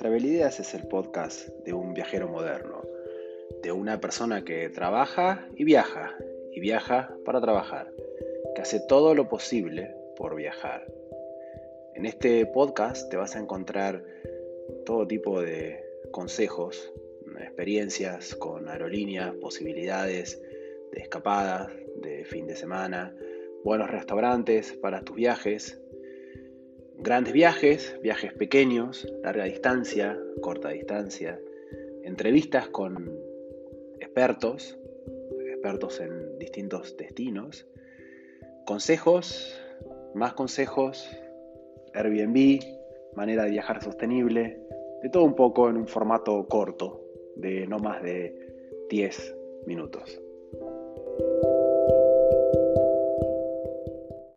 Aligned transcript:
Travel 0.00 0.24
Ideas 0.24 0.58
es 0.60 0.72
el 0.72 0.88
podcast 0.88 1.50
de 1.66 1.74
un 1.74 1.92
viajero 1.92 2.26
moderno, 2.26 2.80
de 3.62 3.70
una 3.70 4.00
persona 4.00 4.42
que 4.46 4.70
trabaja 4.70 5.46
y 5.54 5.64
viaja, 5.64 6.16
y 6.52 6.58
viaja 6.58 7.14
para 7.26 7.38
trabajar, 7.42 7.92
que 8.54 8.62
hace 8.62 8.80
todo 8.80 9.14
lo 9.14 9.28
posible 9.28 9.94
por 10.16 10.36
viajar. 10.36 10.90
En 11.94 12.06
este 12.06 12.46
podcast 12.46 13.10
te 13.10 13.18
vas 13.18 13.36
a 13.36 13.40
encontrar 13.40 14.02
todo 14.86 15.06
tipo 15.06 15.42
de 15.42 15.84
consejos, 16.10 16.90
experiencias 17.38 18.34
con 18.34 18.70
aerolíneas, 18.70 19.34
posibilidades 19.34 20.40
de 20.92 21.00
escapadas, 21.02 21.70
de 21.96 22.24
fin 22.24 22.46
de 22.46 22.56
semana, 22.56 23.14
buenos 23.64 23.90
restaurantes 23.90 24.72
para 24.72 25.02
tus 25.02 25.16
viajes, 25.16 25.78
grandes 27.02 27.32
viajes, 27.32 27.96
viajes 28.02 28.32
pequeños, 28.34 29.06
larga 29.22 29.44
distancia, 29.44 30.18
corta 30.40 30.70
distancia, 30.70 31.40
entrevistas 32.04 32.68
con 32.68 33.10
expertos, 33.98 34.78
expertos 35.48 36.00
en 36.00 36.38
distintos 36.38 36.96
destinos, 36.96 37.66
consejos, 38.66 39.58
más 40.14 40.34
consejos, 40.34 41.08
Airbnb, 41.94 42.60
manera 43.14 43.44
de 43.44 43.50
viajar 43.50 43.82
sostenible, 43.82 44.60
de 45.02 45.08
todo 45.08 45.24
un 45.24 45.34
poco 45.34 45.68
en 45.68 45.76
un 45.76 45.88
formato 45.88 46.46
corto, 46.48 47.02
de 47.36 47.66
no 47.66 47.78
más 47.78 48.02
de 48.02 48.34
10 48.90 49.36
minutos. 49.66 50.20